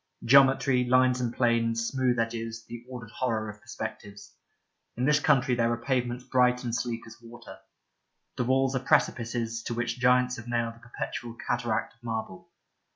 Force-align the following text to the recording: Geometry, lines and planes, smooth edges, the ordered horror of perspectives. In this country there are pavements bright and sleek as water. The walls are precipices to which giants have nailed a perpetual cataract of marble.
Geometry, 0.25 0.83
lines 0.85 1.21
and 1.21 1.31
planes, 1.31 1.85
smooth 1.85 2.17
edges, 2.17 2.65
the 2.67 2.83
ordered 2.89 3.11
horror 3.11 3.49
of 3.51 3.61
perspectives. 3.61 4.33
In 4.97 5.05
this 5.05 5.19
country 5.19 5.53
there 5.53 5.71
are 5.71 5.77
pavements 5.77 6.23
bright 6.23 6.63
and 6.63 6.73
sleek 6.73 7.05
as 7.05 7.21
water. 7.21 7.59
The 8.35 8.45
walls 8.45 8.75
are 8.75 8.79
precipices 8.79 9.61
to 9.61 9.75
which 9.75 9.99
giants 9.99 10.37
have 10.37 10.47
nailed 10.47 10.73
a 10.73 10.79
perpetual 10.79 11.35
cataract 11.47 11.93
of 11.93 12.01
marble. 12.01 12.49